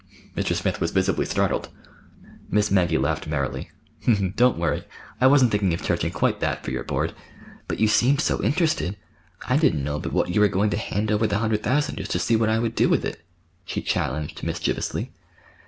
[0.35, 0.55] Mr.
[0.55, 1.69] Smith was visibly startled.
[2.49, 3.69] Miss Maggie laughed merrily.
[4.35, 4.83] "Don't worry.
[5.21, 7.13] I wasn't thinking of charging quite that for your board.
[7.67, 8.97] But you seemed so interested,
[9.47, 12.09] I didn't know but what you were going to hand over the hundred thousand, just
[12.13, 13.23] to see what I would do with it,"
[13.63, 15.11] she challenged mischievously.